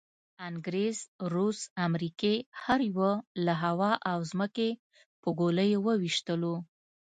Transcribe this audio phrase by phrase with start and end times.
[0.47, 0.97] انګریز،
[1.33, 3.11] روس، امریکې هر یوه
[3.45, 4.69] له هوا او ځمکې
[5.21, 6.55] په ګولیو وویشتلو.